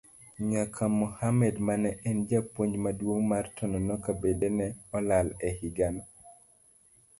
Nyaka 0.51 0.83
Mohammad 0.99 1.55
mane 1.67 1.91
en 2.09 2.17
japuonj 2.31 2.73
maduong' 2.83 3.25
mar 3.31 3.45
Tononoka 3.55 4.09
bende 4.21 4.47
ne 4.57 4.67
olal 4.97 5.27
e 5.47 5.49
higano. 5.59 6.03